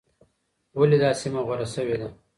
[0.79, 2.09] ولې دا سیمه غوره شوې ده؟